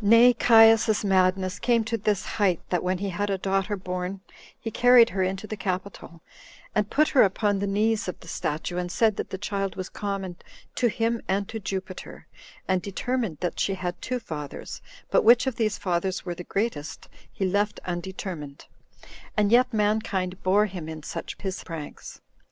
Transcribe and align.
2. 0.00 0.06
Nay, 0.06 0.32
Caius's 0.34 1.04
madness 1.04 1.58
came 1.58 1.82
to 1.82 1.98
this 1.98 2.24
height, 2.38 2.60
that 2.70 2.80
when 2.84 2.98
he 2.98 3.08
had 3.10 3.28
a 3.28 3.36
daughter 3.36 3.76
born, 3.76 4.20
he 4.56 4.70
carried 4.70 5.10
her 5.10 5.22
into 5.24 5.48
the 5.48 5.56
capitol, 5.56 6.22
and 6.76 6.90
put 6.90 7.08
her 7.08 7.22
upon 7.24 7.58
the 7.58 7.66
knees 7.66 8.06
of 8.06 8.20
the 8.20 8.28
statue, 8.28 8.76
and 8.76 8.92
said 8.92 9.16
that 9.16 9.30
the 9.30 9.36
child 9.36 9.74
was 9.74 9.88
common 9.88 10.36
to 10.76 10.86
him 10.86 11.20
and 11.26 11.48
to 11.48 11.58
Jupiter, 11.58 12.28
and 12.68 12.80
determined 12.80 13.38
that 13.40 13.58
she 13.58 13.74
had 13.74 14.00
two 14.00 14.20
fathers, 14.20 14.80
but 15.10 15.24
which 15.24 15.44
of 15.48 15.56
these 15.56 15.76
fathers 15.76 16.24
were 16.24 16.36
the 16.36 16.44
greatest 16.44 17.08
he 17.32 17.44
left 17.44 17.80
undetermined; 17.84 18.66
and 19.36 19.50
yet 19.50 19.74
mankind 19.74 20.40
bore 20.44 20.66
him 20.66 20.88
in 20.88 21.02
such 21.02 21.36
his 21.40 21.64
pranks. 21.64 22.20